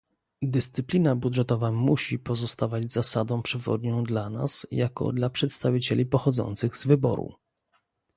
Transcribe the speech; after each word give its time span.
Dyscyplina 0.41 1.15
budżetowa 1.15 1.71
musi 1.71 2.19
pozostawać 2.19 2.91
zasadą 2.91 3.41
przewodnią 3.41 4.03
dla 4.03 4.29
nas 4.29 4.67
jako 4.71 5.11
dla 5.13 5.29
przedstawicieli 5.29 6.05
pochodzących 6.05 6.77
z 6.77 6.85
wyboru 6.87 7.33